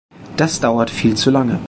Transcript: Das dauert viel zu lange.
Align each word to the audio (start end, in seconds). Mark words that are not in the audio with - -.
Das 0.35 0.59
dauert 0.59 0.89
viel 0.89 1.15
zu 1.15 1.29
lange. 1.29 1.59